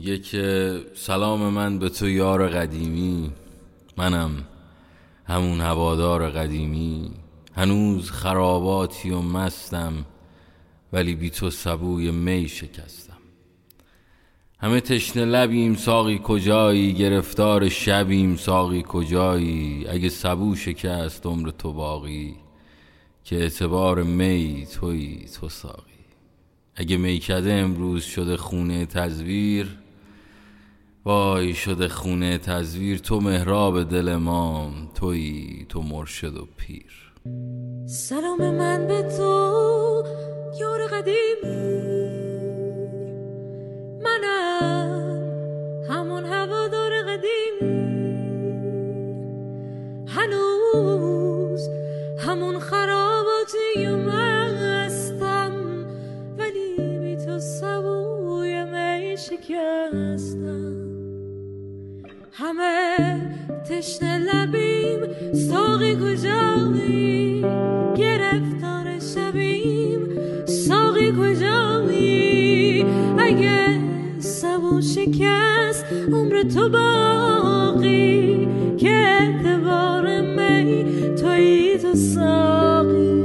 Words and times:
میگه 0.00 0.18
که 0.18 0.80
سلام 0.94 1.40
من 1.40 1.78
به 1.78 1.88
تو 1.88 2.08
یار 2.08 2.48
قدیمی. 2.48 3.32
منم 3.96 4.30
همون 5.24 5.60
هوادار 5.60 6.30
قدیمی. 6.30 7.10
هنوز 7.54 8.10
خراباتی 8.10 9.10
و 9.10 9.20
مستم 9.20 9.92
ولی 10.92 11.14
بی 11.14 11.30
تو 11.30 11.50
سبوی 11.50 12.10
می 12.10 12.48
شکستم. 12.48 13.16
همه 14.58 14.80
تشنه 14.80 15.24
لبیم 15.24 15.74
ساقی 15.74 16.20
کجایی؟ 16.24 16.92
گرفتار 16.92 17.68
شبیم 17.68 18.36
ساقی 18.36 18.84
کجایی؟ 18.88 19.86
اگه 19.88 20.08
سبو 20.08 20.56
شکست 20.56 21.26
عمر 21.26 21.50
تو 21.50 21.72
باقی. 21.72 22.34
که 23.24 23.36
اعتبار 23.36 24.02
می 24.02 24.66
توی 24.72 25.24
تو 25.40 25.48
ساقی. 25.48 25.90
اگه 26.74 26.96
میکده 26.96 27.52
امروز 27.52 28.04
شده 28.04 28.36
خونه 28.36 28.86
تزویر. 28.86 29.79
وای 31.04 31.54
شده 31.54 31.88
خونه 31.88 32.38
تزویر 32.38 32.98
تو 32.98 33.20
مهراب 33.20 33.82
دل 33.82 34.16
ما 34.16 34.70
توی 34.94 35.66
تو 35.68 35.82
مرشد 35.82 36.36
و 36.36 36.48
پیر. 36.56 37.12
سلام 37.86 38.54
من 38.54 38.86
به 38.86 39.02
تو 39.02 40.04
یار 40.60 40.86
قدیمی. 40.86 41.79
تشنه 63.80 64.18
لبیم 64.18 65.00
ساقی 65.48 65.96
کجایی 65.96 67.44
گرفتار 67.96 68.98
شبیم 69.14 70.00
ساقی 70.46 71.12
کجایی 71.12 72.86
اگه 73.18 73.80
سبو 74.18 74.80
شکست 74.80 75.84
عمر 76.12 76.42
تو 76.42 76.68
باقی. 76.68 78.48
که 78.78 78.90
اعتبار 78.90 80.20
می 80.20 80.84
توی 81.16 81.78
تو 81.82 81.94
ساقی. 81.94 83.22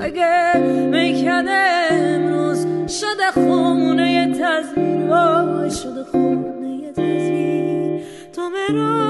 اگه 0.00 0.58
می‌کنه 0.90 1.88
امروز 1.90 2.66
شده 3.00 3.30
خونه 3.34 4.32
تزویر. 4.32 5.68
شده 5.68 6.04
خونه 6.12 6.92
تزویر. 6.92 8.00
تو 8.32 8.42
مرا 8.48 9.07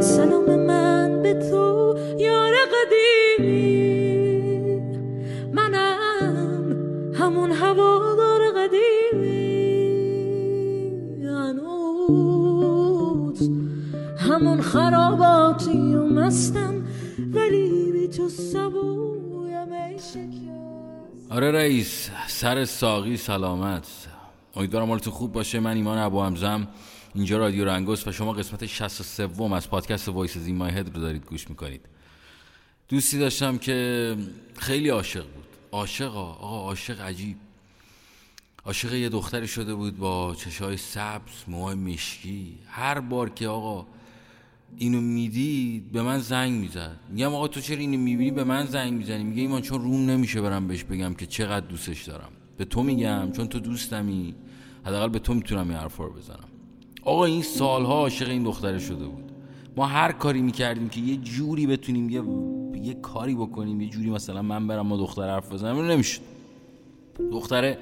سلام 0.00 0.66
من 0.66 1.22
به 1.22 1.34
تو 1.34 1.94
یار 2.18 2.52
قدیمی 2.74 3.93
همون 7.34 7.52
هوادار 7.52 8.40
قدیمی 8.56 9.24
هنوز. 11.26 12.60
همون 14.18 14.60
خراباتی 14.60 15.94
و 15.94 16.06
مستم 16.06 16.86
ولی 17.32 17.92
بی 17.92 18.08
تو 18.08 18.28
سبویم 18.28 19.72
ای 19.72 19.98
آره 21.30 21.50
رئیس 21.50 22.10
سر 22.26 22.64
ساقی 22.64 23.16
سلامت. 23.16 23.88
امیدوارم 24.56 24.88
حالتون 24.88 25.12
خوب 25.12 25.32
باشه. 25.32 25.60
من 25.60 25.76
ایمان 25.76 25.98
ابو 25.98 26.22
همزم 26.22 26.68
اینجا 27.14 27.38
رادیو 27.38 27.64
رنگوس 27.64 28.06
و 28.06 28.12
شما 28.12 28.32
قسمت 28.32 28.66
63 28.66 29.28
از 29.54 29.70
پادکست 29.70 30.08
Voice 30.08 30.36
in 30.36 30.56
My 30.56 30.70
Head 30.70 30.94
رو 30.94 31.02
دارید 31.02 31.26
گوش 31.26 31.50
می‌کنید. 31.50 31.86
دوستی 32.88 33.18
داشتم 33.18 33.58
که 33.58 34.16
خیلی 34.58 34.88
عاشق 34.88 35.24
بود. 35.24 35.53
عاشق 35.74 36.16
آقا 36.16 36.60
عاشق 36.60 37.00
عجیب. 37.00 37.36
عاشق 38.64 38.94
یه 38.94 39.08
دختری 39.08 39.48
شده 39.48 39.74
بود 39.74 39.98
با 39.98 40.34
چشای 40.34 40.76
سبز 40.76 41.32
موهای 41.48 41.74
مشکی. 41.74 42.58
هر 42.66 43.00
بار 43.00 43.30
که 43.30 43.48
آقا 43.48 43.86
اینو 44.76 45.00
می‌دید 45.00 45.92
به 45.92 46.02
من 46.02 46.18
زنگ 46.18 46.52
می‌زد. 46.52 47.00
میگم 47.08 47.34
آقا 47.34 47.48
تو 47.48 47.60
چرا 47.60 47.76
اینو 47.76 47.98
می‌بینی؟ 47.98 48.30
به 48.30 48.44
من 48.44 48.66
زنگ 48.66 48.92
می‌زنی. 48.92 49.24
میگه 49.24 49.42
ایمان 49.42 49.62
چون 49.62 49.82
روم 49.82 50.10
نمیشه 50.10 50.40
برم 50.40 50.68
بهش 50.68 50.84
بگم 50.84 51.14
که 51.14 51.26
چقدر 51.26 51.66
دوستش 51.66 52.02
دارم. 52.02 52.32
به 52.56 52.64
تو 52.64 52.82
میگم 52.82 53.32
چون 53.32 53.46
تو 53.46 53.60
دوستمی. 53.60 54.34
حداقل 54.84 55.08
به 55.08 55.18
تو 55.18 55.34
می‌تونم 55.34 55.68
این 55.68 55.78
حرفا 55.78 56.06
بزنم. 56.06 56.48
آقا 57.02 57.24
این 57.24 57.42
سالها 57.42 57.92
عاشق 57.92 58.28
این 58.28 58.42
دختره 58.42 58.78
شده 58.78 59.06
بود. 59.06 59.24
ما 59.76 59.86
هر 59.86 60.12
کاری 60.12 60.42
می‌کردیم 60.42 60.88
که 60.88 61.00
یه 61.00 61.16
جوری 61.16 61.66
بتونیم 61.66 62.10
یه 62.10 62.20
یه 62.84 62.94
کاری 62.94 63.34
بکنیم 63.34 63.80
یه 63.80 63.88
جوری 63.88 64.10
مثلا 64.10 64.42
من 64.42 64.66
برم 64.66 64.86
ما 64.86 64.96
دختر 64.96 65.30
حرف 65.30 65.52
بزنم. 65.52 65.80
نمی‌شد 65.80 66.20
دختره 67.32 67.78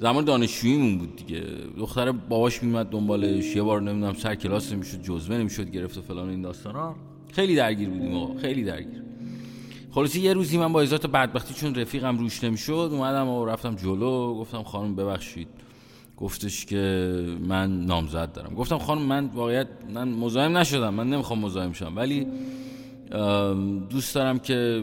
زمان 0.00 0.24
دانشجوییمون 0.24 0.98
بود 0.98 1.16
دیگه. 1.16 1.42
دختر 1.78 2.12
باباش 2.12 2.62
میمد 2.62 2.86
دنبالش 2.86 3.56
یه 3.56 3.62
بار 3.62 3.82
نمی‌دونم 3.82 4.14
سر 4.14 4.34
کلاس 4.34 4.72
نمی‌شد 4.72 5.02
جزوه 5.02 5.36
نمی‌شد 5.36 5.70
گرفت 5.70 5.98
و 5.98 6.02
فلان 6.02 6.28
این 6.28 6.42
داستانا. 6.42 6.94
خیلی 7.32 7.56
درگیر 7.56 7.88
بودیم 7.88 8.14
آقا 8.16 8.40
خیلی 8.40 8.64
درگیر. 8.64 9.02
خلاصی 9.90 10.20
یه 10.20 10.32
روزی 10.32 10.58
من 10.58 10.72
با 10.72 10.82
ازات 10.82 11.06
بدبختی 11.06 11.54
چون 11.54 11.74
رفیقم 11.74 12.18
روش 12.18 12.44
نمی‌شد 12.44 12.88
اومدم 12.92 13.28
و 13.28 13.46
رفتم 13.46 13.74
جلو. 13.74 14.34
گفتم 14.34 14.62
خانم 14.62 14.96
ببخشید. 14.96 15.48
گفتش 16.16 16.66
که 16.66 16.76
من 17.48 17.84
نامزد 17.84 18.32
دارم. 18.32 18.54
گفتم 18.54 18.78
خانم 18.78 19.02
من 19.02 19.26
واقعیت 19.26 19.68
من 19.94 20.08
مزاحم 20.08 20.56
نشدم 20.56 20.94
من 20.94 21.10
نمی‌خوام 21.10 21.38
مزاحم 21.38 21.72
شم. 21.72 21.92
ولی 21.96 22.26
دوست 23.90 24.14
دارم 24.14 24.38
که 24.38 24.82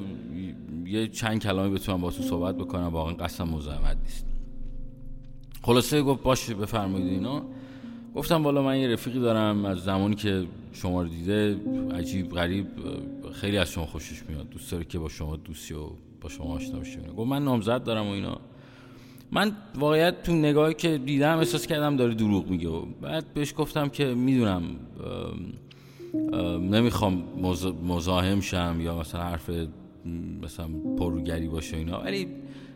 یه 0.85 1.07
چند 1.07 1.41
کلامی 1.41 1.75
بتونم 1.75 2.01
با 2.01 2.11
تو 2.11 2.23
صحبت 2.23 2.55
بکنم. 2.55 2.87
واقعا 2.87 3.13
قصد 3.13 3.43
مزاحمت 3.43 3.97
نیست. 4.03 4.25
خلاصه 5.61 6.01
گفت 6.01 6.23
باشه 6.23 6.53
بفرمایید 6.53 7.07
اینا 7.07 7.41
گفتم 8.15 8.43
والا 8.43 8.61
من 8.63 8.77
یه 8.77 8.87
رفیقی 8.87 9.19
دارم 9.19 9.65
از 9.65 9.77
زمانی 9.77 10.15
که 10.15 10.45
شما 10.73 11.01
رو 11.01 11.07
دیده. 11.07 11.57
عجیب 11.93 12.29
غریب 12.29 12.67
خیلی 13.33 13.57
از 13.57 13.71
شما 13.71 13.85
خوشش 13.85 14.23
میاد. 14.29 14.49
دوست 14.49 14.71
داره 14.71 14.83
که 14.83 14.99
با 14.99 15.09
شما 15.09 15.35
دوستی 15.35 15.73
و 15.73 15.79
با 16.21 16.29
شما 16.29 16.53
آشنا 16.55 16.79
بشه 16.79 16.99
گفت 17.17 17.29
من 17.29 17.43
نامزد 17.43 17.83
دارم 17.83 18.07
و 18.07 18.11
اینا. 18.11 18.37
من 19.31 19.51
واقعیت 19.75 20.23
تو 20.23 20.33
نگاهی 20.33 20.73
که 20.73 20.97
دیدم 20.97 21.37
احساس 21.37 21.67
کردم 21.67 21.95
داره 21.95 22.13
دروغ 22.13 22.49
میگه. 22.49 22.69
بعد 23.01 23.33
بهش 23.33 23.53
گفتم 23.57 23.89
که 23.89 24.05
می‌دونم 24.05 24.63
نمی‌خوام 26.61 27.23
مز- 27.37 27.73
مزاحم 27.83 28.41
شم 28.41 28.77
یا 28.81 28.99
مثلا 28.99 29.21
حرف 29.21 29.49
مثلا 30.41 30.67
پروگری 30.97 31.47
باشه 31.47 31.77
اینا. 31.77 31.99
ولی 31.99 32.27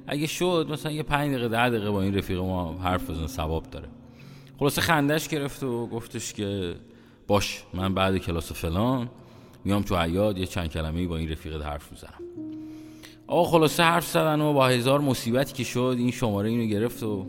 اگه 0.07 0.27
شد 0.27 0.67
مثلا 0.71 0.91
یه 0.91 1.03
پنج 1.03 1.31
دقیقه 1.31 1.47
ده 1.47 1.69
دقیقه 1.69 1.91
با 1.91 2.01
این 2.01 2.17
رفیق 2.17 2.39
ما 2.39 2.73
حرف 2.73 3.09
بزن 3.09 3.27
ثواب 3.27 3.63
داره. 3.69 3.87
خلاصه 4.59 4.81
خندش 4.81 5.27
گرفت 5.27 5.63
و 5.63 5.87
گفتش 5.87 6.33
که 6.33 6.75
باش 7.27 7.63
من 7.73 7.93
بعد 7.93 8.17
کلاس 8.17 8.51
فلان 8.51 9.09
میام 9.65 9.81
تو 9.81 9.95
عیاد 9.95 10.37
یه 10.37 10.45
چند 10.45 10.69
کلمه 10.69 11.07
با 11.07 11.17
این 11.17 11.31
رفیقت 11.31 11.65
حرف 11.65 11.91
می‌زنم. 11.91 12.19
آقا 13.27 13.43
خلاصه 13.43 13.83
حرف 13.83 14.07
زدن 14.07 14.41
و 14.41 14.53
با 14.53 14.67
هزار 14.67 15.01
مصیبتی 15.01 15.53
که 15.53 15.63
شد 15.63 15.95
این 15.97 16.11
شماره 16.11 16.49
اینو 16.49 16.65
گرفت 16.65 17.03
و 17.03 17.25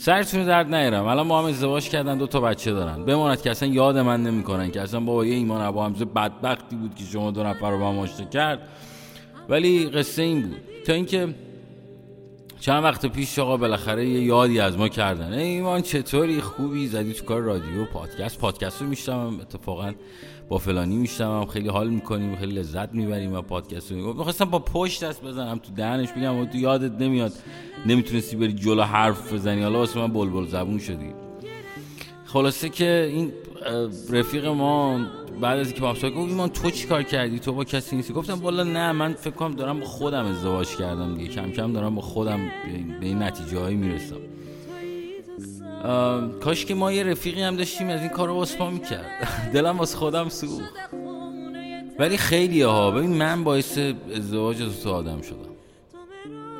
سرتون 0.00 0.44
درد 0.44 0.74
نیارم. 0.74 1.06
الان 1.06 1.28
با 1.28 1.38
هم 1.38 1.44
ازدواج 1.44 1.88
کردن 1.88 2.18
دو 2.18 2.26
تا 2.26 2.40
بچه 2.40 2.72
دارن. 2.72 3.04
بماند 3.04 3.42
که 3.42 3.50
اصلا 3.50 3.68
یاد 3.68 3.98
من 3.98 4.22
نمی‌کنن 4.22 4.70
که 4.70 4.80
اصلا 4.80 5.00
بابا 5.00 5.24
یه 5.26 5.34
ایمان 5.34 5.60
ابو 5.60 5.82
حمزه 5.82 6.04
بدبختی 6.04 6.76
بود 6.76 6.94
که 6.94 7.04
شما 7.04 7.30
دو 7.30 7.42
نفر 7.42 7.70
رو 7.70 7.78
با 7.78 7.88
هم 7.88 8.06
کرد. 8.32 8.68
ولی 9.48 9.88
قصه 9.88 10.22
این 10.22 10.42
بود. 10.42 10.56
تا 10.86 10.92
اینکه 10.92 11.34
چند 12.60 12.84
وقت 12.84 13.06
پیش 13.06 13.38
آقا 13.38 13.56
بالاخره 13.56 14.08
یه 14.08 14.20
یادی 14.20 14.60
از 14.60 14.78
ما 14.78 14.88
کردن. 14.88 15.32
ای 15.32 15.46
ایمان 15.46 15.82
چطوری؟ 15.82 16.40
خوبی؟ 16.40 16.86
زدی 16.86 17.12
تو 17.12 17.24
کار 17.24 17.40
رادیو 17.40 17.84
پادکست. 17.84 18.38
پادکست 18.38 18.82
رو 18.82 18.88
میشتم 18.88 19.38
اتفاقا 19.40 19.92
با 20.48 20.58
فلانی 20.58 20.96
میشتم 20.96 21.44
خیلی 21.44 21.68
حال 21.68 21.88
می‌کنیم 21.88 22.36
خیلی 22.36 22.54
لذت 22.54 22.94
می‌بریم 22.94 23.32
و 23.32 23.42
پادکست 23.42 23.92
رو. 23.92 24.14
می‌خواستم 24.14 24.44
با 24.44 24.58
پشت 24.58 25.04
دست 25.04 25.22
بزنم 25.22 25.58
تو 25.58 25.72
دهنش. 25.76 26.08
بگم 26.12 26.44
تو 26.44 26.58
یادت 26.58 27.02
نمیاد. 27.02 27.32
نمی‌تونستی 27.86 28.36
بری 28.36 28.52
جلو 28.52 28.82
حرف 28.82 29.32
بزنی. 29.32 29.62
حالا 29.62 29.78
واسه 29.78 30.00
من 30.00 30.12
بلبل 30.12 30.46
زبون 30.46 30.78
شدی. 30.78 31.12
خلاصه 32.24 32.68
که 32.68 33.08
این 33.12 33.32
رفیق 34.10 34.46
ما 34.46 35.00
بعد 35.40 35.58
از 35.58 35.66
اینکه 35.66 35.80
با 35.80 35.92
گفت 35.92 36.04
ایمان 36.04 36.48
تو 36.48 36.70
چی 36.70 36.86
کار 36.86 37.02
کردی؟ 37.02 37.38
تو 37.38 37.52
با 37.52 37.64
کسی 37.64 37.96
نیستی؟ 37.96 38.12
گفتم 38.12 38.34
والا 38.34 38.62
نه 38.62 38.92
من 38.92 39.14
فکر 39.14 39.30
کنم 39.34 39.54
دارم 39.54 39.80
با 39.80 39.86
خودم 39.86 40.24
ازدواج 40.24 40.76
کردم 40.76 41.16
دیگه. 41.16 41.30
کم 41.30 41.50
کم 41.50 41.72
دارم 41.72 41.94
با 41.94 42.02
خودم 42.02 42.50
به 43.00 43.06
این 43.06 43.22
نتیجه 43.22 43.58
هایی 43.58 43.76
می‌رسم. 43.76 44.16
کاش 46.40 46.64
که 46.64 46.74
ما 46.74 46.92
یه 46.92 47.04
رفیقی 47.04 47.42
هم 47.42 47.56
داشتیم 47.56 47.88
از 47.88 48.00
این 48.00 48.08
کار 48.08 48.28
رو 48.28 48.34
واسه 48.34 48.70
می‌کرد. 48.70 49.28
دلم 49.54 49.78
واسه 49.78 49.96
خودم 49.96 50.28
سوخت. 50.28 50.62
ولی 51.98 52.16
خیلی 52.16 52.62
ها 52.62 52.90
ببین 52.90 53.10
من 53.10 53.44
باعث 53.44 53.78
ازدواج 54.16 54.62
از 54.62 54.82
تو 54.82 54.90
آدم 54.90 55.22
شدم. 55.22 55.38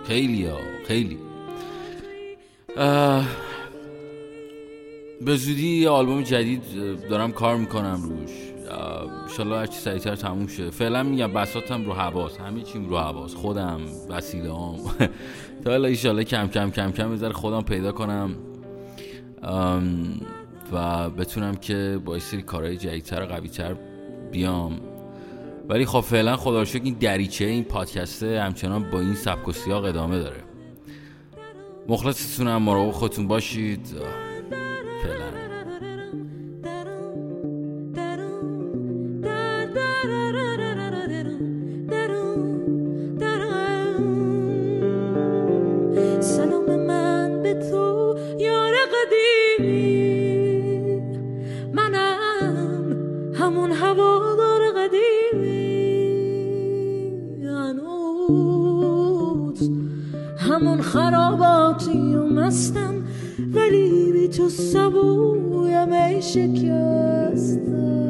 خیلی. 0.04 0.46
ها 0.46 0.56
خیلی 0.86 1.18
به 5.20 5.36
زودی 5.36 5.80
یه 5.82 5.88
آلبوم 5.88 6.22
جدید 6.22 6.62
دارم 7.10 7.32
کار 7.32 7.56
می‌کنم 7.56 8.02
روش. 8.02 8.30
انشالله 8.70 9.56
هرچی 9.56 9.78
سریعتر 9.78 10.16
تموم 10.16 10.46
شه. 10.46 10.70
فعلا 10.70 11.02
میگم 11.02 11.32
بساتم 11.32 11.84
رو 11.84 11.92
حواس. 11.92 12.36
همه 12.36 12.62
چیم 12.62 12.88
رو 12.88 12.98
حواس. 12.98 13.34
خودم 13.34 13.80
وسیله 14.08 14.54
هم 14.54 14.76
تا 15.64 15.70
حالا 15.70 15.88
ایشالله 15.88 16.24
کم 16.24 16.48
کم 16.48 16.70
کم 16.70 16.90
کم 16.90 17.12
بذار 17.12 17.32
خودم 17.32 17.62
پیدا 17.62 17.92
کنم. 17.92 18.34
و 20.72 21.10
بتونم 21.10 21.54
که 21.54 22.00
با 22.04 22.18
سری 22.18 22.42
کارهای 22.42 22.76
جدیدتر 22.76 23.22
و 23.22 23.26
قویتر 23.26 23.74
بیام. 24.32 24.80
ولی 25.68 25.86
خب 25.86 26.00
فعلا 26.00 26.36
خدا 26.36 26.62
رو 26.62 26.68
این 26.82 26.96
دریچه 27.00 27.44
این 27.44 27.64
پادکسته 27.64 28.42
همچنان 28.42 28.90
با 28.90 29.00
این 29.00 29.14
سبک 29.14 29.48
و 29.48 29.52
سیاق 29.52 29.84
ادامه 29.84 30.18
داره. 30.18 30.42
مخلصتونم 31.88 32.62
مراقب 32.62 32.90
خودتون 32.90 33.28
باشید. 33.28 33.96
همون 60.38 60.82
خراباتی 60.82 62.14
و 62.14 62.26
مستم 62.26 62.94
ولی 63.54 64.12
بی 64.12 64.28
تو 64.28 64.48
سبویم 64.48 65.92
ای 65.92 66.22
شکستم 66.22 68.07